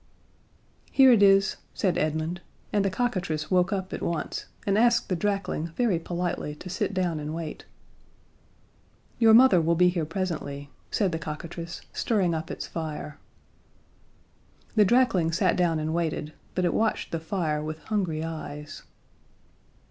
"Here 0.91 1.11
it 1.11 1.21
is," 1.21 1.57
said 1.75 1.95
Edmund, 1.95 2.41
and 2.73 2.83
the 2.83 2.89
cockatrice 2.89 3.51
woke 3.51 3.71
up 3.71 3.93
at 3.93 4.01
once 4.01 4.47
and 4.65 4.75
asked 4.75 5.09
the 5.09 5.15
drakling 5.15 5.67
very 5.75 5.99
politely 5.99 6.55
to 6.55 6.71
sit 6.71 6.91
down 6.91 7.19
and 7.19 7.35
wait. 7.35 7.65
"Your 9.19 9.35
mother 9.35 9.61
will 9.61 9.75
be 9.75 9.89
here 9.89 10.05
presently," 10.07 10.71
said 10.89 11.11
the 11.11 11.19
cockatrice, 11.19 11.81
stirring 11.93 12.33
up 12.33 12.49
its 12.49 12.65
fire. 12.65 13.19
The 14.73 14.85
drakling 14.85 15.31
sat 15.35 15.55
down 15.55 15.77
and 15.77 15.93
waited, 15.93 16.33
but 16.55 16.65
it 16.65 16.73
watched 16.73 17.11
the 17.11 17.19
fire 17.19 17.63
with 17.63 17.77
hungry 17.83 18.23
eyes. 18.23 18.81